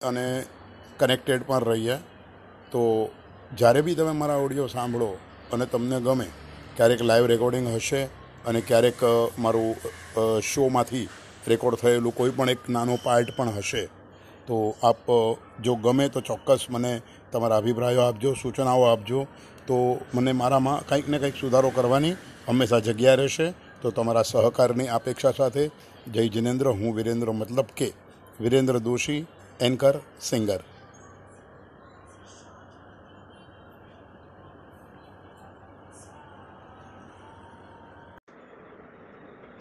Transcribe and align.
અને 0.00 0.44
કનેક્ટેડ 1.00 1.42
પણ 1.46 1.64
રહીએ. 1.68 1.96
તો 2.72 2.82
જ્યારે 3.52 3.80
બી 3.86 3.94
તમે 3.94 4.12
મારા 4.20 4.42
ઓડિયો 4.44 4.68
સાંભળો 4.74 5.08
અને 5.52 5.64
તમને 5.66 5.96
ગમે, 6.00 6.26
ક્યારેક 6.76 7.00
લાઈવ 7.08 7.26
રેકોર્ડિંગ 7.32 7.66
હશે 7.68 8.00
અને 8.48 8.60
ક્યારેક 8.68 9.02
મારું 9.38 9.74
શોમાંથી 10.50 11.06
રેકોર્ડ 11.46 11.80
થયેલું 11.82 12.14
કોઈ 12.18 12.32
પણ 12.36 12.52
એક 12.54 12.62
નાનો 12.76 12.96
પાર્ટ 13.04 13.32
પણ 13.36 13.50
હશે, 13.56 13.82
તો 14.48 14.56
આપ 14.82 15.10
જો 15.66 15.74
ગમે 15.76 16.06
તો 16.08 16.20
ચોક્કસ 16.20 16.64
મને 16.70 16.92
તમારા 17.32 17.58
અભિપ્રાયો 17.62 18.04
આપજો, 18.04 18.32
સૂચનાઓ 18.34 18.86
આપજો. 18.92 19.26
તો 19.66 19.76
મને 20.14 20.32
મારામાં 20.32 20.86
કંઈક 20.88 21.08
ને 21.08 21.18
કંઈક 21.18 21.36
સુધારો 21.36 21.70
કરવાની 21.70 22.14
હંમેશા 22.48 22.80
જગ્યા 22.86 23.18
રહેશે. 23.22 23.48
તો 23.82 23.90
તમારા 23.90 24.24
સહકારની 24.24 24.88
અપેક્ષા 24.88 25.34
સાથે 25.40 25.64
જય 26.14 26.26
જિનેન્દ્ર, 26.28 26.66
હું 26.70 26.96
વિરેન્દ્ર 26.96 27.28
મતલબ 27.32 27.68
કે 27.76 27.90
વિરેન્દ્ર 28.40 28.80
દોશી. 28.80 29.20
Anchor 29.60 29.94
singer. 30.20 30.60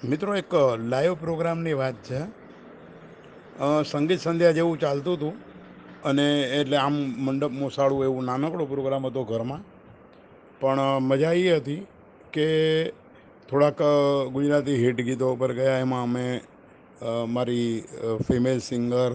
મિત્રો, 0.04 0.36
એક 0.36 0.54
લાઈવ 0.80 1.16
પ્રોગ્રામની 1.16 1.74
વાત 1.74 1.94
છે. 1.94 2.22
સંગીત 3.92 4.20
સંધ્યા 4.20 4.52
જેવું 4.52 4.80
ચાલતું 4.80 5.18
હતું. 5.18 5.34
અને 6.04 6.28
એટલે 6.42 6.78
આમ 6.78 6.94
મંડપ 7.26 7.52
મોસાળું 7.52 8.04
એવું 8.04 8.24
નાનકડો 8.26 8.66
પ્રોગ્રામ 8.66 9.06
હતો 9.06 9.24
ઘરમાં. 9.24 9.64
પણ 10.60 11.00
મજા 11.00 11.32
એ 11.32 11.56
હતી 11.58 11.88
કે 12.34 12.48
થોડાક 13.50 13.82
ગુજરાતી 14.32 14.76
હિટ 14.86 15.02
ગીતો 15.02 15.34
ઉપર 15.34 15.54
ગયા. 15.54 15.78
એમાં 15.78 16.04
અમે 16.04 16.42
મારી 17.02 17.84
ફિમેલ 18.28 18.60
સિંગર 18.60 19.12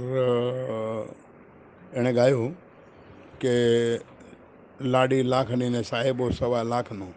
એણે 1.92 2.12
ગાયું 2.12 2.54
કે 3.40 3.56
લાડી 4.80 5.22
લાખની 5.22 5.68
ને 5.68 5.82
સાહેબો 5.82 6.30
સવા 6.30 6.62
લાખનો. 6.62 7.08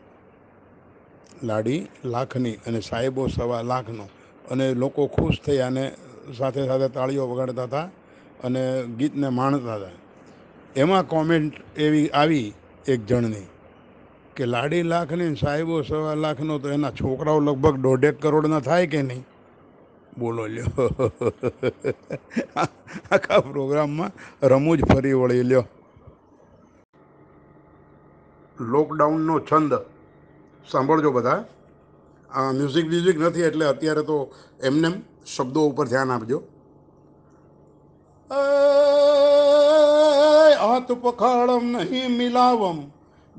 લાડી 1.43 1.81
લાખની 2.05 2.55
અને 2.67 2.79
સાહેબો 2.81 3.27
સવા 3.27 3.61
લાખનો. 3.61 4.09
અને 4.51 4.73
લોકો 4.73 5.07
ખુશ 5.07 5.39
થયા 5.45 5.67
અને 5.67 5.85
સાથે 6.37 6.65
સાથે 6.65 6.87
તાળીઓ 6.89 7.27
વગાડતા 7.27 7.63
હતા 7.63 7.89
અને 8.43 8.63
ગીતને 8.99 9.29
માણતા 9.29 9.75
હતા. 9.75 9.95
એમાં 10.75 11.07
કોમેન્ટ 11.07 11.53
એવી 11.77 12.09
આવી 12.09 12.53
એક 12.87 13.05
જણની 13.05 13.47
કે 14.35 14.45
લાડી 14.45 14.83
લાખની 14.83 15.35
સાહેબો 15.35 15.81
સવા 15.81 16.13
લાખનો 16.15 16.59
તો 16.59 16.69
એના 16.69 16.91
છોકરાઓ 16.91 17.39
લગભગ 17.39 17.75
દોઢેક 17.77 18.21
કરોડના 18.21 18.59
થાય 18.59 18.87
કે 18.87 19.01
નહીં? 19.01 19.25
બોલો 20.17 20.47
લ્યો. 20.47 20.87
આખા 23.11 23.39
પ્રોગ્રામમાં 23.39 24.11
રમૂજ 24.47 24.81
ફરી 24.85 25.13
વળી 25.13 25.43
લ્યો. 25.43 25.63
લોકડાઉનનો 28.59 29.39
છંદ. 29.39 29.73
સાંભળજો 30.71 31.11
બધા. 31.11 31.45
આ 32.31 32.51
મ્યુઝિક 32.51 32.87
મ્યુઝિક 32.87 33.19
નથી 33.19 33.41
એટલે 33.41 33.65
અત્યારે 33.65 34.01
તો 34.01 34.17
એમને 34.63 34.89
શબ્દો 35.35 35.61
ઉપર 35.61 35.87
ધ્યાન 35.87 36.11
આપજો. 36.11 36.43
હાથ 40.59 40.91
પખાડમ 40.91 41.63
નહીં 41.71 42.17
મિલાવમ. 42.17 42.77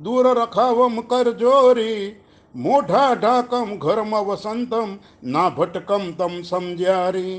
દૂર 0.03 0.27
રખાવમ 0.27 1.01
કરજોરી 1.01 2.15
મોઢા 2.58 3.12
ઢાકમ 3.16 3.70
ઘરમાં 3.80 4.26
વસંતમ 4.26 4.90
ના 5.28 5.50
ભટકમ 5.52 6.04
તમ 6.14 6.34
સમજ્યારી 6.44 7.38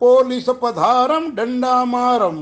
પોલીસ 0.00 0.48
પધારમ 0.56 1.24
દંડા 1.32 1.82
મારમ 1.86 2.38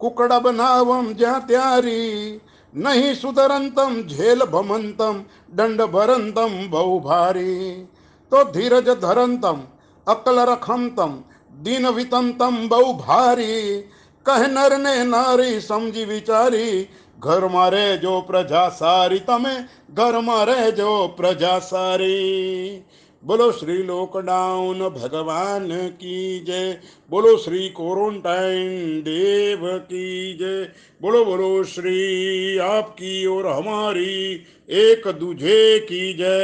કુકડા 0.00 0.40
બનાવમ 0.40 1.06
જ્યાં 1.14 1.46
ત્યારી 1.46 2.40
નહીં 2.74 3.14
સુધરંતમ 3.14 3.92
જેલ 4.08 4.40
ભમંતમ 4.46 5.16
દંડ 5.50 5.88
ભરંતમ 5.88 6.54
બહુ 6.68 7.00
ભારી 7.00 7.86
તો 8.32 8.44
ધીરજ 8.46 8.88
ધરંતમ 8.96 9.60
અકલ 10.06 10.38
રખમતમ 10.44 11.12
દિન 11.58 11.84
વિતંતમ 11.92 12.56
બહુ 12.68 12.88
ભારી 12.98 13.84
કહેનર 14.26 14.72
ને 14.78 14.94
નારી 15.06 15.60
સમજી 15.60 16.06
વિચારી 16.06 16.88
ઘરમાં 17.23 17.71
રહેજો 17.71 18.15
પ્રજા 18.21 18.69
સારી 18.71 19.19
તમે 19.19 19.53
ઘરમાં 19.89 20.43
રહેજો 20.47 20.91
પ્રજા 21.17 21.59
સારી 21.61 22.83
બોલો 23.23 23.47
શ્રી 23.51 23.83
લોકડાઉન 23.83 24.81
ભગવાન 24.91 25.69
કી 25.97 26.43
જય 26.43 26.61
બોલો 27.09 27.31
શ્રી 27.37 27.69
ક્વોરન્ટાइन 27.69 28.73
દેવ 29.03 29.63
કી 29.87 30.35
જય 30.37 30.53
બોલો 31.01 31.23
બોલો 31.25 31.51
શ્રી 31.65 32.59
આપકી 32.59 33.27
ઓર 33.27 33.45
હમારી 33.53 34.29
એક 34.67 35.03
દૂજે 35.15 35.59
કી 35.87 36.13
જય 36.13 36.37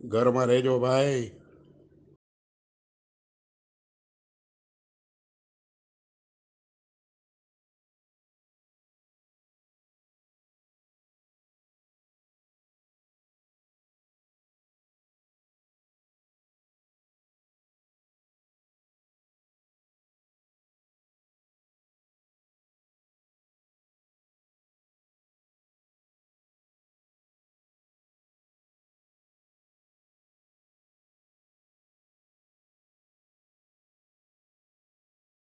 ઘરમાં 0.00 0.48
રહેજો 0.48 0.78
ભાઈ 0.78 1.39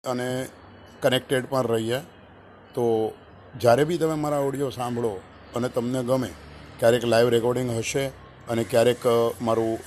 અને 0.06 0.28
કનેક્ટેડ 1.02 1.48
પણ 1.50 1.68
રહીએ. 1.72 2.00
તો 2.74 2.84
જ્યારે 3.54 3.84
બી 3.88 3.98
તમે 3.98 4.16
મારા 4.24 4.46
ઓડિયો 4.48 4.70
સાંભળો 4.70 5.12
અને 5.56 5.68
તમને 5.68 6.00
ગમે, 6.04 6.30
ક્યારેક 6.78 7.04
લાઈવ 7.12 7.28
રેકોર્ડિંગ 7.36 7.70
હશે 7.78 8.04
અને 8.50 8.62
ક્યારેક 8.64 9.02
મારું 9.40 9.78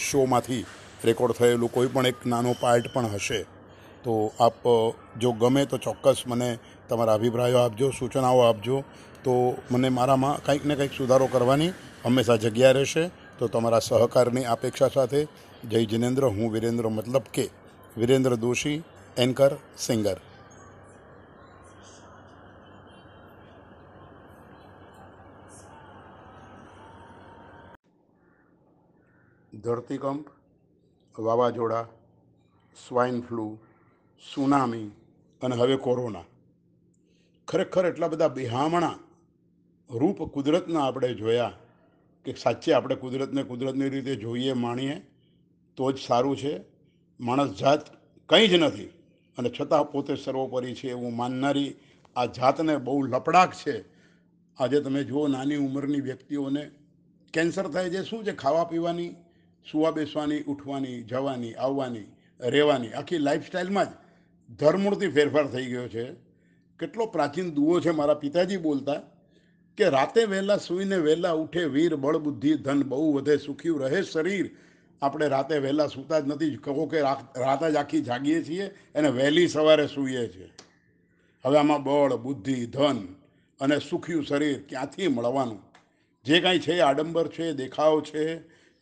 શોમાંથી 0.00 0.64
રેકોર્ડ 1.04 1.38
થયેલું 1.38 1.72
કોઈ 1.76 1.92
પણ 1.94 2.06
એક 2.06 2.26
નાનો 2.26 2.52
પાર્ટ 2.60 2.86
પણ 2.94 3.14
હશે, 3.14 3.40
તો 4.04 4.12
આપ 4.40 4.60
જો 5.22 5.30
ગમે 5.42 5.62
તો 5.66 5.76
ચોક્કસ 5.78 6.20
મને 6.26 6.50
તમારા 6.88 7.16
અભિપ્રાયો 7.18 7.60
આપજો, 7.62 7.90
સૂચનાઓ 7.98 8.40
આપજો. 8.42 8.84
તો 9.24 9.32
મને 9.70 9.88
મારામાં 9.90 10.40
કંઈક 10.44 10.64
ને 10.64 10.74
કંઈક 10.74 10.94
સુધારો 10.98 11.26
કરવાની 11.26 11.72
હંમેશા 12.04 12.36
જગ્યા 12.36 12.76
રહેશે. 12.78 13.04
તો 13.38 13.48
તમારા 13.48 13.80
સહકારની 13.80 14.44
અપેક્ષા 14.44 14.88
સાથે 14.88 15.20
જય 15.70 15.84
જિનેન્દ્ર, 15.84 16.24
હું 16.26 16.52
વિરેન્દ્ર 16.54 16.88
મતલબ 16.88 17.26
કે 17.34 17.44
વિરેન્દ્ર 17.96 18.36
દોશી. 18.36 18.78
Anchor 19.20 19.56
singer. 19.76 20.20
ધરતીકંપ, 29.54 30.26
વાવાઝોડા, 31.18 31.86
સ્વાઇન 32.88 33.20
ફ્લૂ, 33.20 33.58
સુનામી 34.34 34.86
અને 35.42 35.56
હવે 35.56 35.76
કોરોના. 35.76 36.24
ખરેખર 37.48 37.86
એટલા 37.86 38.08
બધા 38.08 38.28
બિહામણા 38.28 38.98
રૂપ 39.90 40.22
કુદરતના 40.22 40.86
આપણે 40.86 41.14
જોયા 41.14 41.52
કે 42.24 42.34
સાચે 42.34 42.72
આપણે 42.72 42.94
કુદરતને 42.94 43.42
કુદરતની 43.42 43.88
રીતે 43.88 44.16
જોઈએ, 44.16 44.52
માણીએ, 44.52 45.06
તો 45.76 45.92
જ 45.92 45.98
સારું 45.98 46.36
છે. 46.36 46.60
માણસ 47.20 47.50
જાત 47.50 47.80
કંઈ 48.28 48.48
જ 48.48 48.54
નથી. 48.54 48.99
અને 49.40 49.50
છતાં 49.60 49.92
પોતે 49.92 50.16
સર્વોપરી 50.16 50.74
છે 50.74 50.90
એવું 50.90 51.16
માનનારી 51.16 51.74
આ 52.16 52.26
જાતને 52.26 52.76
બહુ 52.76 53.02
લપડાક 53.02 53.52
છે. 53.52 53.84
આજે 54.58 54.80
તમે 54.80 55.04
જુઓ 55.04 55.26
નાની 55.28 55.56
ઉંમરની 55.56 56.00
વ્યક્તિઓને 56.00 56.70
કેન્સર 57.32 57.68
થાય 57.68 57.90
છે, 57.90 58.02
શું 58.02 58.24
છે? 58.24 58.32
ખાવા 58.32 58.64
પીવાની, 58.64 59.14
સુવા 59.72 59.90
બેસવાની, 59.90 60.42
ઉઠવાની, 60.42 61.02
જવાની, 61.02 61.54
આવવાની, 61.54 62.06
રહેવાની, 62.40 62.88
આખી 62.88 63.18
લાઈફસ્ટાઈલમાં 63.18 63.84
જ 63.84 63.88
ધરમૂળથી 64.58 65.08
ફેરફાર 65.08 65.46
થઈ 65.46 65.66
ગયો 65.66 65.88
છે. 65.88 66.04
કેટલો 66.78 67.06
પ્રાચીન 67.06 67.54
દુઓ 67.54 67.80
છે 67.80 67.90
મારા 67.90 68.14
પિતાજી 68.14 68.56
બોલતા 68.56 69.00
કે 69.76 69.88
રાતે 69.88 70.24
વહેલા 70.24 70.56
સૂઈને 70.56 70.96
વહેલા 70.96 71.32
ઉઠે, 71.32 71.64
વીર 71.64 71.96
બળ 71.96 72.18
બુદ્ધિ 72.18 72.54
ધન 72.54 72.82
બહુ 72.82 73.12
વધે 73.12 73.36
સુખ્યું 73.36 73.80
રહે, 73.80 74.02
શરીર 74.02 74.50
આપણે 75.02 75.28
રાતે 75.28 75.58
વહેલા 75.58 75.86
સૂતા 75.86 76.20
જ 76.20 76.26
નથી. 76.26 76.56
કહો 76.56 76.86
કે 76.86 77.00
રાત 77.00 77.64
જ 77.64 77.76
આખી 77.76 78.00
જાગીએ 78.00 78.44
છીએ 78.44 78.66
અને 78.66 79.08
વહેલી 79.08 79.48
સવારે 79.48 79.86
સૂઈએ 79.86 80.28
છીએ. 80.28 80.50
હવે 81.44 81.58
આમાં 81.58 81.82
બળ, 81.82 82.16
બુદ્ધિ, 82.16 82.66
ધન 82.66 82.98
અને 83.60 83.78
સુખ્યું 83.78 84.24
શરીર 84.24 84.62
ક્યાંથી 84.68 85.08
મળવાનું? 85.08 85.62
જે 86.24 86.40
કાંઈ 86.40 86.58
છે 86.58 86.80
આડંબર 86.80 87.28
છે, 87.28 87.52
દેખાવ 87.52 88.00
છે. 88.00 88.24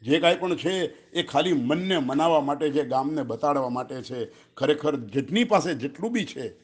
જે 0.00 0.20
કાંઈ 0.20 0.36
પણ 0.36 0.56
છે 0.56 1.10
એ 1.10 1.22
ખાલી 1.22 1.52
મનને 1.52 1.98
મનાવવા 1.98 2.40
માટે 2.40 2.70
છે, 2.70 2.84
ગામને 2.84 3.22
બતાડવા 3.22 3.68
માટે 3.68 4.02
છે. 4.02 4.30
ખરેખર 4.54 4.96
જેટની 4.96 5.44
પાસે 5.44 5.74
જેટલું 5.74 6.12
બી 6.12 6.24
છે, 6.24 6.54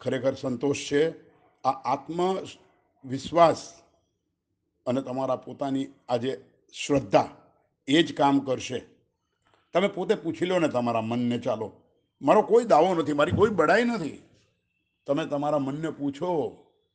ખરેખર 0.00 0.34
સંતોષ 0.34 0.90
છે. 0.92 1.10
આ 1.64 1.70
આત્મવિશ્વાસ 1.92 3.72
અને 4.86 5.02
તમારા 5.02 5.36
પોતાની 5.36 5.86
આજે 6.08 6.44
શ્રદ્ધા 6.72 7.28
એ 7.88 8.02
જ 8.02 8.14
કામ 8.16 8.40
કરશે. 8.40 8.93
તમે 9.74 9.88
પોતે 9.88 10.14
પૂછી 10.14 10.46
લો 10.46 10.58
ને 10.58 10.68
તમારા 10.68 11.00
મનને, 11.00 11.38
ચાલો. 11.38 11.72
મારો 12.22 12.42
કોઈ 12.42 12.64
દાવો 12.64 12.94
નથી, 12.94 13.12
મારી 13.12 13.32
કોઈ 13.32 13.50
બડાઈ 13.50 13.84
નથી. 13.84 14.22
તમે 15.06 15.26
તમારા 15.26 15.58
મનને 15.58 15.90
પૂછો 15.90 16.28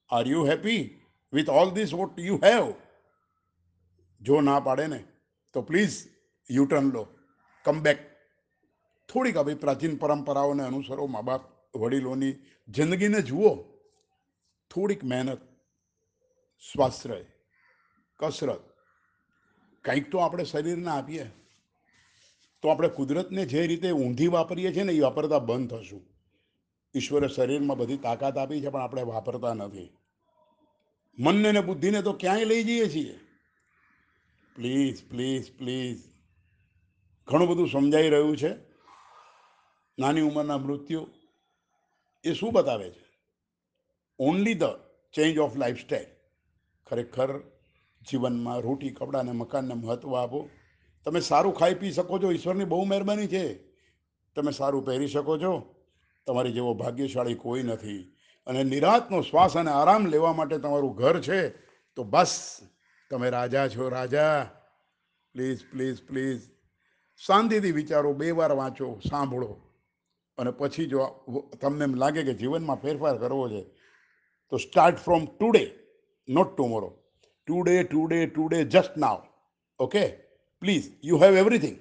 are 0.10 0.28
you 0.28 0.46
happy 0.46 1.00
with 1.34 1.50
all 1.50 1.72
this 1.72 1.94
what 1.94 2.20
you 2.20 2.40
have 2.44 2.74
જો 4.22 4.42
ના 4.42 4.60
પાડે 4.60 4.88
ને, 4.88 5.04
તો 5.54 5.62
પ્લીઝ 5.62 6.08
યુ 6.52 6.66
ટર્ન 6.66 6.92
લો. 6.92 7.08
કમ 7.66 7.80
બેક 7.80 8.00
થોડીક 9.10 9.38
આવી 9.38 9.56
પ્રાચીન 9.56 9.96
પરંપરાઓને 9.96 10.64
અનુસરો 10.64 11.08
મા 11.08 11.22
બાપ 11.22 11.42
વડીલોની 11.76 12.34
જિંદગીને 12.68 13.22
જુઓ. 13.22 13.56
થોડીક 14.70 15.04
મહેનત, 15.04 15.42
સ્વાશ્રય, 16.74 17.26
કસરત. 18.20 18.62
કંઈક 19.86 20.12
તો 20.12 20.18
આપણે 20.18 20.44
શરીરને 20.44 20.90
આપીએ. 20.90 21.30
તો 22.62 22.70
આપણે 22.70 22.90
કુદરતને 22.90 23.46
જે 23.46 23.68
રીતે 23.68 23.92
ઊંધી 23.92 24.28
વાપરીએ 24.28 24.74
છીએ 24.74 24.84
ને 24.84 24.94
એ 24.94 25.00
વાપરતા 25.00 25.40
બંધ 25.40 25.70
થશું. 25.70 26.02
ઈશ્વરે 26.96 27.28
શરીરમાં 27.28 27.78
બધી 27.78 27.98
તાકાત 27.98 28.38
આપી 28.38 28.62
છે, 28.62 28.70
પણ 28.70 28.82
આપણે 28.82 29.02
વાપરતા 29.02 29.54
નથી. 29.54 29.90
મનને 31.20 31.52
ને 31.52 31.62
બુદ્ધિને 31.62 32.02
તો 32.02 32.14
ક્યાંય 32.14 32.46
લઈ 32.46 32.64
જઈએ 32.64 32.90
છીએ. 32.90 33.20
Please 34.56 35.10
please 35.10 35.58
please. 35.58 36.04
ઘણું 37.28 37.48
બધું 37.48 37.70
સમજાઈ 37.70 38.10
રહ્યું 38.10 38.38
છે. 38.38 38.56
નાની 40.00 40.22
ઉંમરના 40.22 40.58
મૃત્યુ 40.58 41.08
એ 42.24 42.34
શું 42.34 42.54
બતાવે 42.54 42.90
છે? 42.90 43.06
Only 44.20 44.54
the 44.54 44.64
change 45.14 45.38
of 45.38 45.58
lifestyle 45.58 46.06
ખરેખર 46.88 47.40
જીવનમાં 48.10 48.60
રોટી, 48.60 48.90
કપડાં 48.90 49.22
અને 49.22 49.32
મકાનને 49.32 49.74
મહત્ત્વ 49.74 50.18
આપો. 50.18 50.50
તમે 51.10 51.20
સારું 51.20 51.56
ખાઈ 51.56 51.74
પી 51.74 51.92
શકો 51.92 52.20
છો, 52.20 52.32
ઈશ્વરની 52.32 52.66
બહુ 52.66 52.84
મહેરબાની 52.84 53.28
છે. 53.28 53.54
તમે 54.36 54.52
સારું 54.52 54.86
પહેરી 54.86 55.08
શકો 55.08 55.38
છો. 55.38 55.76
તમારી 56.26 56.52
જેવો 56.52 56.74
ભાગ્યશાળી 56.74 57.34
કોઈ 57.34 57.64
નથી. 57.64 58.16
અને 58.48 58.64
નિરાતનો 58.64 59.22
શ્વાસ 59.22 59.58
અને 59.58 59.72
આરામ 59.72 60.06
લેવા 60.06 60.34
માટે 60.34 60.58
તમારું 60.58 60.96
ઘર 60.96 61.22
છે, 61.22 61.50
તો 61.96 62.04
બસ. 62.04 62.60
તમે 63.10 63.30
રાજા 63.30 63.68
છો, 63.68 63.90
રાજા. 63.90 64.44
Please 65.34 65.60
please 65.72 66.04
please. 66.04 66.42
શાંતિથી 67.26 67.72
વિચારો, 67.72 68.14
બે 68.14 68.32
વાર 68.32 68.52
વાંચો, 68.52 69.00
સાંભળો. 69.10 69.62
અને 70.38 70.52
પછી 70.52 70.86
જો 70.86 71.04
તમને 71.62 71.84
એમ 71.84 71.96
લાગે 71.96 72.24
કે 72.24 72.34
જીવનમાં 72.34 72.76
ફેરફાર 72.76 73.18
કરવો 73.18 73.50
છે, 73.50 73.64
તો 74.50 74.58
start 74.58 74.98
from 74.98 75.26
today, 75.26 75.72
not 76.30 76.58
tomorrow. 76.58 77.04
Today 77.48 77.84
today 77.84 78.26
today, 78.26 78.64
just 78.64 78.98
now. 78.98 79.26
Okay? 79.80 80.29
Please 80.62 80.88
you 81.04 81.18
have 81.18 81.38
everything 81.38 81.78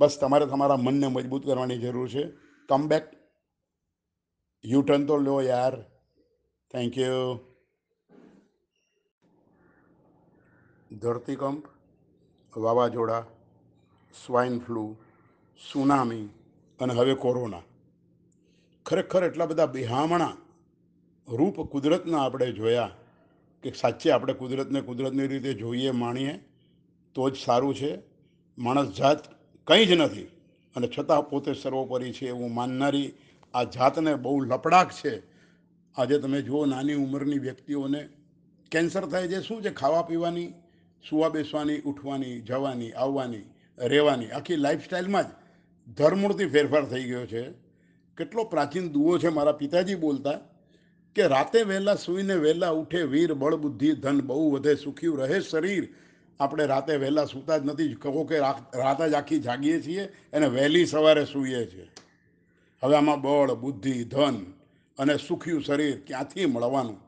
બસ 0.00 0.18
તમારે 0.20 0.46
તમારા 0.46 0.76
મનને 0.76 1.06
મજબૂત 1.06 1.46
કરવાની 1.46 1.78
જરૂર 1.78 2.08
છે. 2.08 2.24
કમ 2.68 2.88
બેક 2.88 3.04
યુ 4.64 4.82
ટર્ન 4.82 5.06
તો 5.06 5.16
લો 5.16 5.36
યાર. 5.42 5.74
થેન્ક 6.70 6.98
યુ 6.98 7.20
ધરતીકંપ, 10.90 11.62
વાવાઝોડા 12.56 13.24
સ્વાઇન 14.26 14.58
ફ્લૂ 14.58 14.90
સુનામી 15.72 16.26
અને 16.80 16.94
હવે 16.94 17.14
કોરોના. 17.14 17.64
ખરેખર 18.86 19.22
એટલા 19.24 19.46
બધા 19.46 19.66
બિહામણા 19.66 20.34
રૂપ 21.28 21.56
કુદરતના 21.72 22.24
આપણે 22.24 22.52
જોયા 22.52 22.90
કે 23.62 23.72
સાચે 23.72 24.10
આપણે 24.10 24.32
કુદરતને 24.32 24.80
કુદરતની 24.80 25.26
રીતે 25.26 25.52
જોઈએ, 25.54 25.90
માણીએ 25.90 26.34
તો 27.16 27.30
જ 27.30 27.36
સારું 27.36 27.74
છે. 27.74 27.98
માણસ 28.58 28.92
જાત 28.96 29.18
કંઈ 29.66 29.86
જ 29.86 29.92
નથી. 29.92 30.22
અને 30.76 30.88
છતાં 30.98 31.30
પોતે 31.30 31.54
સર્વોપરી 31.54 32.12
છે 32.12 32.28
એવું 32.28 32.54
માનનારી 32.54 33.12
આ 33.54 33.64
જાતને 33.64 34.14
બહુ 34.14 34.40
લપડાક 34.40 34.90
છે. 34.90 35.22
આજે 35.96 36.18
તમે 36.18 36.42
જુઓ 36.42 36.64
નાની 36.64 36.94
ઉંમરની 36.94 37.38
વ્યક્તિઓને 37.38 38.08
કેન્સર 38.70 39.06
થાય 39.06 39.28
છે. 39.28 39.40
શું 39.40 39.62
છે? 39.62 39.70
ખાવા 39.70 40.02
પીવાની, 40.02 40.52
સુવા 41.10 41.28
બેસવાની, 41.28 41.80
ઉઠવાની, 41.80 42.40
જવાની, 42.40 42.92
આવવાની, 42.92 43.42
રહેવાની 43.78 44.26
આખી 44.26 44.56
લાઈફસ્ટાઈલમાં 44.56 45.24
જ 45.24 45.26
ધરમૂળથી 45.94 46.46
ફેરફાર 46.46 46.84
થઈ 46.84 47.04
ગયો 47.04 47.26
છે. 47.26 47.50
કેટલો 48.16 48.44
પ્રાચીન 48.44 48.88
દુઓ 48.88 49.18
છે 49.18 49.28
મારા 49.28 49.52
પિતાજી 49.52 49.94
બોલતા 49.94 50.32
કે 51.14 51.26
રાતે 51.26 51.62
વહેલા 51.62 51.94
સૂઈને 51.94 52.34
વહેલા 52.34 52.70
ઉઠે 52.70 53.02
વીર 53.02 53.34
બળ 53.34 53.56
બુદ્ધિ 53.56 53.92
ધન 53.92 54.20
બહુ 54.20 54.50
વધે 54.50 54.74
સુખ્યું 54.74 55.18
રહે 55.18 55.40
શરીર. 55.40 55.88
આપણે 56.40 56.66
રાતે 56.66 56.96
વહેલા 56.96 57.24
સૂતા 57.24 57.58
જ 57.58 57.66
નથી. 57.66 57.94
કહો 57.94 58.24
કે 58.24 58.38
રાત 58.38 59.02
જ 59.02 59.14
આખી 59.14 59.38
જાગીએ 59.38 59.82
છીએ 59.82 60.04
અને 60.04 60.46
વહેલી 60.46 60.86
સવારે 60.86 61.24
સૂઈએ 61.24 61.66
છીએ. 61.66 61.90
હવે 62.82 62.96
આમાં 62.96 63.20
બળ, 63.20 63.54
બુદ્ધિ, 63.54 64.04
ધન 64.04 64.52
અને 64.98 65.16
સુખ્યું 65.16 65.64
શરીર 65.64 66.00
ક્યાંથી 66.06 66.46
મળવાનું? 66.46 67.00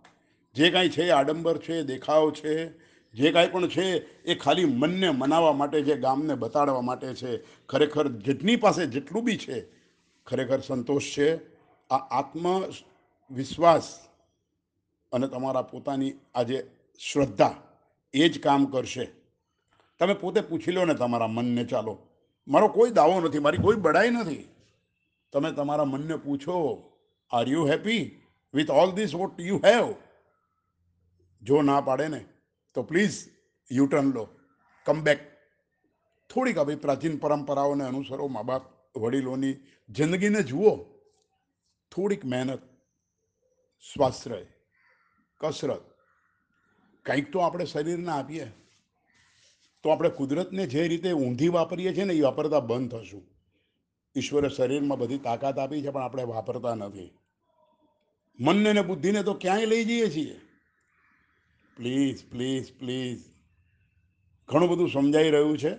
જે 0.55 0.71
કાંઈ 0.71 0.89
છે 0.89 1.11
આડંબર 1.11 1.59
છે, 1.59 1.83
દેખાવ 1.83 2.31
છે. 2.31 2.69
જે 3.13 3.33
કાંઈ 3.33 3.49
પણ 3.49 3.69
છે 3.69 4.23
એ 4.23 4.35
ખાલી 4.35 4.65
મનને 4.65 5.11
મનાવવા 5.11 5.53
માટે 5.53 5.83
છે, 5.83 5.97
ગામને 5.97 6.35
બતાડવા 6.35 6.81
માટે 6.81 7.15
છે. 7.15 7.43
ખરેખર 7.67 8.09
જેટની 8.09 8.57
પાસે 8.57 8.87
જેટલું 8.87 9.25
બી 9.25 9.37
છે, 9.37 9.65
ખરેખર 10.27 10.61
સંતોષ 10.61 11.17
છે. 11.19 11.37
આ 11.91 11.97
આત્મ 11.97 12.65
વિશ્વાસ 13.31 13.99
અને 15.13 15.29
તમારા 15.29 15.63
પોતાની 15.63 16.13
આજે 16.35 16.71
શ્રદ્ધા 16.99 17.55
એ 18.15 18.29
જ 18.29 18.43
કામ 18.43 18.65
કરશે. 18.67 19.18
તમે 19.99 20.15
પોતે 20.15 20.41
પૂછી 20.41 20.73
લો 20.73 20.85
ને 20.85 20.95
તમારા 20.95 21.27
મનને, 21.27 21.65
ચાલો. 21.65 21.99
મારો 22.49 22.69
કોઈ 22.69 22.91
દાવો 22.91 23.21
નથી, 23.21 23.39
મારી 23.39 23.59
કોઈ 23.59 23.77
બડાઈ 23.77 24.11
નથી. 24.11 24.49
તમે 25.33 25.53
તમારા 25.53 25.85
મનને 25.85 26.17
પૂછો 26.17 26.83
are 27.31 27.49
you 27.49 27.67
happy 27.67 28.21
with 28.55 28.71
all 28.71 28.93
this 28.93 29.15
what 29.15 29.41
you 29.41 29.61
have 29.65 29.95
જો 31.43 31.63
ના 31.63 31.81
પાડે 31.81 32.09
ને, 32.09 32.25
તો 32.75 32.83
પ્લીઝ 32.83 33.29
યુ 33.73 33.87
ટર્ન 33.87 34.13
લો. 34.13 34.29
કમ 34.85 35.03
બેક 35.03 35.39
થોડીક 36.31 36.59
આવી 36.59 36.77
પ્રાચીન 36.77 37.17
પરંપરાઓને 37.17 37.85
અનુસરો, 37.85 38.29
મા 38.29 38.43
બાપ, 38.43 38.63
વડીલોની 38.97 39.57
જિંદગીને 39.91 40.43
જુઓ. 40.43 40.77
થોડીક 41.91 42.25
મહેનત, 42.25 42.63
સ્વાશ્રય, 43.95 44.47
કસરત. 45.41 45.83
કંઈક 47.07 47.33
તો 47.33 47.39
આપણે 47.39 47.65
શરીરને 47.65 48.11
આપીએ. 48.11 48.53
તો 49.83 49.91
આપણે 49.91 50.11
કુદરતને 50.11 50.67
જે 50.67 50.89
રીતે 50.89 51.13
ઊંધી 51.13 51.49
વાપરીએ 51.49 51.95
છીએ 51.95 52.05
ને 52.05 52.15
એ 52.15 52.21
વાપરતા 52.21 52.61
બંધ 52.61 52.91
થશું. 52.91 53.23
ઈશ્વરે 54.17 54.49
શરીરમાં 54.49 54.99
બધી 54.99 55.19
તાકાત 55.19 55.59
આપી 55.59 55.83
છે, 55.83 55.91
પણ 55.91 56.03
આપણે 56.03 56.23
વાપરતા 56.23 56.75
નથી. 56.75 57.11
મનને 58.41 58.73
ને 58.73 58.83
બુદ્ધિને 58.83 59.23
તો 59.23 59.35
ક્યાંય 59.35 59.67
લઈ 59.67 59.85
જઈએ 59.85 60.11
છીએ. 60.11 60.41
Please 61.77 62.31
please 62.31 62.79
please. 62.79 63.25
ઘણું 64.49 64.69
બધું 64.69 64.91
સમજાઈ 64.91 65.31
રહ્યું 65.31 65.59
છે. 65.59 65.77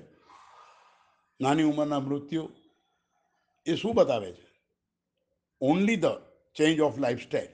નાની 1.41 1.63
ઉંમરના 1.63 1.99
મૃત્યુ 1.99 2.49
એ 3.65 3.75
શું 3.75 3.95
બતાવે 3.95 4.31
છે? 4.31 4.49
Only 5.61 5.95
the 5.95 6.05
change 6.55 6.79
of 6.79 6.99
lifestyle 6.99 7.47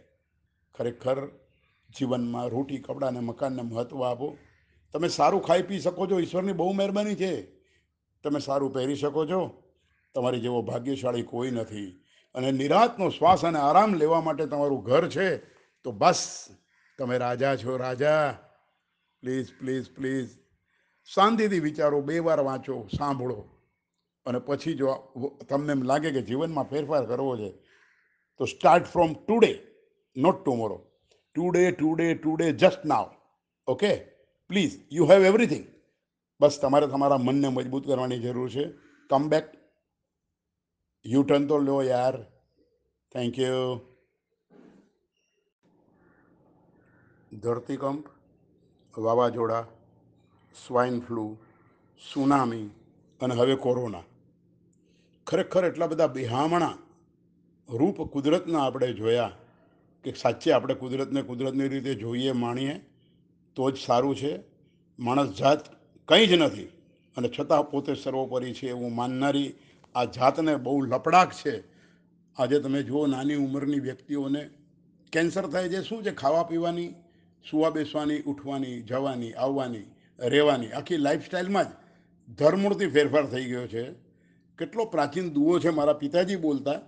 ખરેખર 0.75 1.27
જીવનમાં 1.97 2.47
રોટી, 2.47 2.77
કપડાં 2.77 3.09
અને 3.09 3.19
મકાનને 3.19 3.61
મહત્ત્વ 3.61 4.03
આપો. 4.05 4.37
તમે 4.95 5.07
સારું 5.07 5.43
ખાઈ 5.43 5.61
પી 5.61 5.79
શકો 5.79 6.07
છો, 6.07 6.19
ઈશ્વરની 6.19 6.53
બહુ 6.53 6.71
મહેરબાની 6.71 7.15
છે. 7.15 7.41
તમે 8.23 8.39
સારું 8.39 8.73
પહેરી 8.73 8.95
શકો 8.95 9.25
છો. 9.25 9.63
તમારી 10.13 10.39
જેવો 10.39 10.61
ભાગ્યશાળી 10.61 11.21
કોઈ 11.21 11.51
નથી. 11.51 12.03
અને 12.35 12.51
નિરાતનો 12.51 13.09
શ્વાસ 13.09 13.45
અને 13.45 13.59
આરામ 13.59 13.93
લેવા 13.93 14.21
માટે 14.21 14.45
તમારું 14.45 14.83
ઘર 14.83 15.09
છે, 15.09 15.37
તો 15.83 15.91
બસ. 15.91 16.47
તમે 16.97 17.17
રાજા 17.17 17.55
છો, 17.55 17.77
રાજા. 17.77 18.31
Please 19.21 19.49
please 19.59 19.91
please. 19.91 20.29
શાંતિથી 21.13 21.59
વિચારો, 21.59 22.01
બે 22.01 22.19
વાર 22.19 22.39
વાંચો, 22.39 22.87
સાંભળો. 22.97 23.49
અને 24.25 24.39
પછી 24.39 24.73
જો 24.73 24.93
તમને 25.49 25.71
એમ 25.71 25.81
લાગે 25.81 26.11
કે 26.11 26.21
જીવનમાં 26.21 26.63
ફેરફાર 26.63 27.05
કરવો 27.05 27.37
છે, 27.37 27.51
તો 28.37 28.45
start 28.45 28.85
from 28.85 29.13
today, 29.13 29.61
not 30.17 30.45
tomorrow. 30.45 30.91
Today 31.33 31.71
today 31.71 32.13
today, 32.13 32.51
just 32.51 32.85
now. 32.85 33.13
Okay? 33.67 34.14
Please 34.49 34.75
you 34.91 35.05
have 35.09 35.23
everything 35.29 35.65
બસ 36.39 36.55
તમારે 36.61 36.87
તમારા 36.87 37.25
મનને 37.27 37.49
મજબૂત 37.49 37.85
કરવાની 37.89 38.23
જરૂર 38.25 38.49
છે. 38.49 38.65
કમ 39.09 39.23
બેક 39.31 39.45
યુ 41.05 41.23
ટર્ન 41.23 41.47
તો 41.49 41.57
લો 41.57 41.77
યાર. 41.83 42.15
થેન્ક 43.11 43.37
યુ 43.37 43.81
ધરતીકંપ, 47.43 48.03
વાવાઝોડા 48.95 49.65
સ્વાઇન 50.55 50.97
ફ્લૂ 51.05 51.31
સુનામી 52.01 52.67
અને 53.21 53.33
હવે 53.39 53.55
કોરોના 53.65 54.05
ખરેખર 55.27 55.63
એટલા 55.65 55.91
બધા 55.91 56.15
બિહામણા 56.17 56.75
રૂપ 57.69 57.97
કુદરતના 58.13 58.63
આપણે 58.65 58.93
જોયા 58.93 59.33
કે 60.05 60.09
સાચે 60.23 60.49
આપણે 60.53 60.75
કુદરતને 60.81 61.21
કુદરતની 61.29 61.71
રીતે 61.73 61.93
જોઈએ, 61.95 62.31
માણીએ 62.43 62.75
તો 63.55 63.71
જ 63.71 63.77
સારું 63.77 64.15
છે. 64.15 64.39
માણસ 64.99 65.37
જાત 65.37 65.59
કંઈ 66.07 66.27
જ 66.27 66.33
નથી. 66.33 66.63
અને 67.17 67.29
છતાં 67.39 67.71
પોતે 67.71 67.95
સર્વોપરી 67.95 68.53
છે 68.53 68.69
એવું 68.69 68.95
માનનારી 68.95 69.53
આ 69.95 70.05
જાતને 70.05 70.55
બહુ 70.55 70.81
લપડાક 70.81 71.31
છે. 71.31 71.63
આજે 72.37 72.59
તમે 72.59 72.83
જુઓ 72.83 73.05
નાની 73.05 73.35
ઉંમરની 73.35 73.79
વ્યક્તિઓને 73.79 74.49
કેન્સર 75.11 75.47
થાય 75.47 75.69
છે. 75.69 75.81
શું 75.81 76.03
છે? 76.03 76.11
ખાવા 76.11 76.43
પીવાની, 76.43 76.93
સુવા 77.51 77.69
બેસવાની, 77.69 78.21
ઉઠવાની, 78.21 78.81
જવાની, 78.81 79.33
આવવાની, 79.33 79.83
રહેવાની 80.19 80.67
આખી 80.67 80.97
લાઈફસ્ટાઈલમાં 80.97 81.63
જ 81.63 81.67
ધરમૂળથી 82.37 82.87
ફેરફાર 82.87 83.25
થઈ 83.25 83.45
ગયો 83.45 83.67
છે. 83.67 83.91
કેટલો 84.57 84.85
પ્રાચીન 84.85 85.29
દુઓ 85.29 85.59
છે 85.59 85.69
મારા 85.69 85.93
પિતાજી 85.93 86.35
બોલતા 86.35 86.81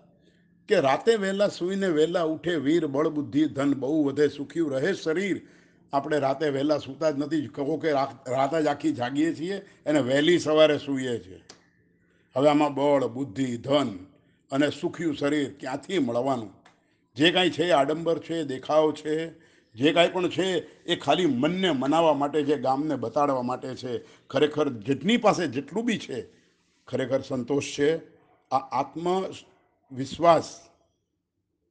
કે 0.68 0.80
રાતે 0.80 1.16
વહેલા 1.16 1.48
સૂઈને 1.48 1.88
વહેલા 1.88 2.24
ઉઠે 2.24 2.56
વીર 2.56 2.88
બળબુદ્ધિ 2.88 3.46
ધન 3.46 3.74
બહુ 3.74 4.04
વધે, 4.04 4.28
સુખ્યું 4.28 4.72
રહે 4.72 4.94
શરીર. 4.94 5.42
આપણે 5.94 6.20
રાતે 6.20 6.50
વહેલા 6.50 6.77
સૂતા 6.77 7.12
જ 7.12 7.20
નથી. 7.20 7.48
કહો 7.48 7.77
કે 7.77 7.91
રાત 7.91 8.56
જ 8.56 8.67
આખી 8.67 8.91
જાગીએ 8.91 9.36
છીએ 9.36 9.58
અને 9.58 10.00
વહેલી 10.00 10.39
સવારે 10.39 10.77
સૂઈએ 10.77 11.20
છીએ. 11.20 11.41
હવે 12.36 12.50
આમાં 12.50 12.74
બળ, 12.74 13.08
બુદ્ધિ, 13.08 13.58
ધન 13.58 13.89
અને 14.51 14.70
સુખ્યું 14.70 15.15
શરીર 15.15 15.53
ક્યાંથી 15.60 16.00
મળવાનું? 16.00 16.53
જે 17.15 17.32
કાંઈ 17.32 17.50
છે 17.50 17.72
આડંબર 17.72 18.20
છે, 18.20 18.44
દેખાવ 18.44 18.91
છે, 18.91 19.29
જે 19.74 19.94
કાંઈ 19.94 20.10
પણ 20.10 20.29
છે 20.29 20.48
એ 20.84 20.96
ખાલી 20.96 21.25
મનને 21.25 21.72
મનાવવા 21.72 22.13
માટે 22.13 22.44
છે, 22.44 22.58
ગામને 22.58 22.96
બતાડવા 22.96 23.41
માટે 23.41 23.75
છે. 23.75 24.03
ખરેખર 24.27 24.70
જેટની 24.70 25.17
પાસે 25.17 25.48
જેટલું 25.48 25.86
બી 25.86 25.98
છે, 25.98 26.27
ખરેખર 26.88 27.22
સંતોષ 27.22 27.65
છે. 27.79 27.98
આ 28.51 28.58
આત્મ 28.58 29.25
વિશ્વાસ 29.91 30.60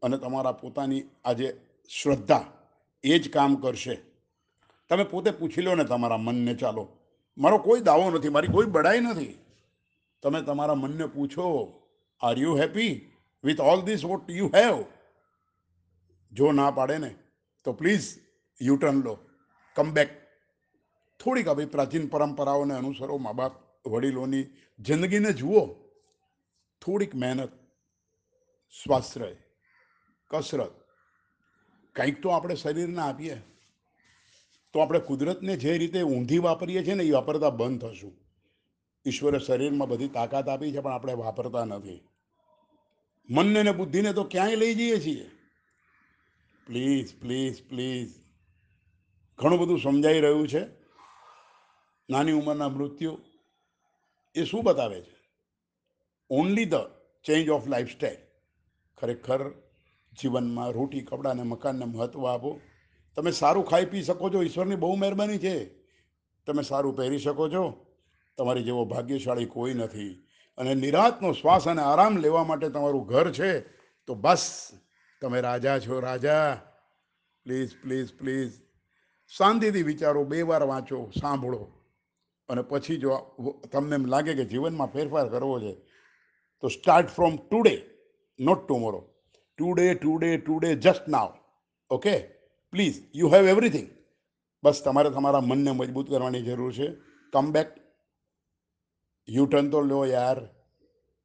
અને 0.03 0.19
તમારા 0.19 0.53
પોતાની 0.53 1.03
આજે 1.25 1.57
શ્રદ્ધા 1.89 2.45
એ 3.07 3.19
જ 3.19 3.33
કામ 3.33 3.57
કરશે. 3.57 3.97
તમે 4.89 5.05
પોતે 5.05 5.31
પૂછી 5.31 5.63
લો 5.63 5.75
ને 5.75 5.85
તમારા 5.85 6.17
મનને 6.17 6.55
ચાલો. 6.55 6.85
મારો 7.39 7.59
કોઈ 7.59 7.81
દાવો 7.81 8.11
નથી, 8.11 8.29
મારી 8.29 8.49
કોઈ 8.49 8.67
બડાઈ 8.67 9.01
નથી. 9.01 9.35
તમે 10.23 10.43
તમારા 10.43 10.75
મનને 10.75 11.07
પૂછો 11.07 11.47
are 12.21 12.39
you 12.39 12.55
happy 12.57 12.93
with 13.45 13.61
all 13.61 13.81
this 13.83 14.05
what 14.05 14.31
you 14.31 14.49
have 14.55 14.85
જો 16.33 16.53
ના 16.53 16.71
પાડે 16.71 16.99
ને, 16.99 17.11
તો 17.65 17.73
પ્લીઝ 17.73 18.07
યુ 18.63 18.77
ટર્ન 18.77 19.03
લો. 19.03 19.19
કમ 19.77 19.91
બેક 19.93 20.11
થોડીક 21.21 21.49
આવી 21.49 21.67
પ્રાચીન 21.67 22.09
પરંપરાઓને 22.09 22.75
અનુસરો 22.75 23.19
મા 23.19 23.33
બાપ 23.33 23.55
વડીલોની 23.87 24.47
જિંદગીને 24.79 25.33
જુઓ. 25.33 25.63
થોડીક 26.83 27.15
મહેનત, 27.15 27.53
સ્વાશ્રય, 28.83 29.37
કસરત 30.31 30.86
કંઈક 31.97 32.23
તો 32.23 32.29
આપણે 32.29 32.55
શરીરને 32.55 32.99
આપીએ. 32.99 33.41
તો 34.73 34.81
આપણે 34.81 34.99
કુદરતને 34.99 35.57
જે 35.57 35.79
રીતે 35.79 36.03
ઊંધી 36.03 36.39
વાપરીએ 36.39 36.85
છીએ 36.85 36.95
ને 36.95 37.05
એ 37.05 37.11
વાપરતા 37.11 37.51
બંધ 37.51 37.81
થશું. 37.81 38.13
ઈશ્વરે 39.07 39.39
શરીરમાં 39.39 39.89
બધી 39.89 40.09
તાકાત 40.09 40.49
આપી 40.49 40.73
છે, 40.73 40.81
પણ 40.81 40.93
આપણે 40.93 41.13
વાપરતા 41.13 41.65
નથી. 41.65 42.09
મનને 43.31 43.63
ને 43.63 43.73
બુદ્ધિને 43.73 44.13
તો 44.13 44.25
ક્યાંય 44.25 44.57
લઈ 44.57 44.75
જઈએ 44.75 45.01
છીએ. 45.01 45.31
Please 46.67 47.21
please 47.21 47.69
please. 47.69 48.15
ઘણું 49.39 49.59
બધું 49.59 49.81
સમજાઈ 49.81 50.21
રહ્યું 50.21 50.49
છે. 50.49 50.65
નાની 52.11 52.33
ઉંમરના 52.33 52.69
મૃત્યુ 52.69 53.19
એ 54.35 54.45
શું 54.45 54.65
બતાવે 54.65 55.01
છે? 55.01 55.17
Only 56.31 56.65
the 56.65 56.75
change 57.25 57.49
of 57.49 57.69
lifestyle 57.69 58.17
ખરેખર 58.99 59.66
જીવનમાં 60.23 60.71
રોટી 60.71 61.01
કપડાને 61.01 61.43
મકાનને 61.43 61.85
મહત્ત્વ 61.85 62.27
આપો. 62.27 62.61
તમે 63.17 63.31
સારું 63.31 63.67
ખાઈ 63.67 63.85
પી 63.85 64.03
શકો 64.03 64.31
છો, 64.31 64.43
ઈશ્વરની 64.43 64.77
બહુ 64.77 64.95
મહેરબાની 64.95 65.39
છે. 65.39 65.65
તમે 66.47 66.63
સારું 66.63 66.97
પહેરી 66.97 67.19
શકો 67.19 67.49
છો. 67.49 67.87
તમારી 68.39 68.63
જેવો 68.63 68.85
ભાગ્યશાળી 68.85 69.45
કોઈ 69.45 69.75
નથી. 69.75 70.27
અને 70.59 70.75
નિરાતનો 70.75 71.33
શ્વાસ 71.33 71.69
અને 71.69 71.83
આરામ 71.83 72.17
લેવા 72.17 72.45
માટે 72.45 72.69
તમારું 72.69 73.07
ઘર 73.07 73.33
છે, 73.33 73.61
તો 74.07 74.15
બસ. 74.15 74.71
તમે 75.21 75.41
રાજા 75.41 75.79
છો, 75.79 76.01
રાજા. 76.01 76.55
Please 77.45 77.71
please 77.83 78.13
please. 78.19 78.53
શાંતિથી 79.29 79.83
વિચારો, 79.83 80.25
બે 80.25 80.43
વાર 80.43 80.63
વાંચો, 80.63 81.11
સાંભળો. 81.21 81.73
અને 82.49 82.63
પછી 82.63 82.97
જો 82.97 83.17
તમને 83.73 83.95
એમ 83.95 84.07
લાગે 84.07 84.35
કે 84.35 84.45
જીવનમાં 84.45 84.87
ફેરફાર 84.87 85.29
કરવો 85.29 85.61
છે, 85.61 85.75
તો 86.61 86.69
start 86.69 87.09
from 87.09 87.37
today 87.37 87.83
not 88.39 88.69
tomorrow 88.69 89.11
today 89.59 89.95
today 89.95 90.37
today 90.37 90.75
just 90.75 91.09
now 91.09 91.31
okay 91.91 92.19
please 92.73 93.03
you 93.15 93.29
have 93.29 93.49
everything 93.49 93.89
બસ 94.63 94.83
તમારે 94.85 95.11
તમારા 95.11 95.41
મનને 95.41 95.71
મજબૂત 95.71 96.11
કરવાની 96.11 96.43
જરૂર 96.43 96.73
છે. 96.73 96.89
કમ 97.33 97.53
બેક 97.53 97.69
યુ 99.29 99.47
ટર્ન 99.47 99.71
તો 99.71 99.81
લો 99.81 100.05
યાર. 100.07 100.39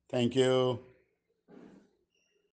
થેન્ક 0.10 0.38
યુ 0.38 0.91